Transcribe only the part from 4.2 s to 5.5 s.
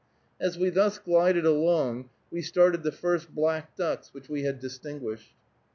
we had distinguished.